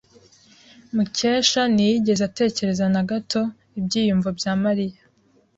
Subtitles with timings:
[0.95, 3.41] Mukesha ntiyigeze atekereza na gato
[3.79, 4.99] ibyiyumvo bya Mariya.